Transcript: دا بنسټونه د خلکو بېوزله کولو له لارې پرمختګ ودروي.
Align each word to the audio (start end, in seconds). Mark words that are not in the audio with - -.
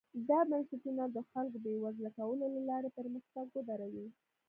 دا 0.29 0.39
بنسټونه 0.49 1.03
د 1.09 1.17
خلکو 1.31 1.57
بېوزله 1.63 2.09
کولو 2.17 2.45
له 2.55 2.61
لارې 2.69 2.89
پرمختګ 2.97 3.45
ودروي. 3.53 4.07